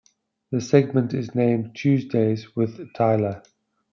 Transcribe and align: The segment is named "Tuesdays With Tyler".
The 0.49 0.61
segment 0.61 1.13
is 1.13 1.35
named 1.35 1.75
"Tuesdays 1.75 2.55
With 2.55 2.91
Tyler". 2.95 3.43